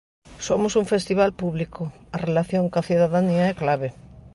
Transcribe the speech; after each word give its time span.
Somos 0.47 0.73
un 0.81 0.87
festival 0.93 1.31
público, 1.41 1.81
a 2.15 2.17
relación 2.27 2.71
ca 2.73 2.85
cidadanía 2.89 3.43
é 3.51 3.53
clave. 3.61 3.89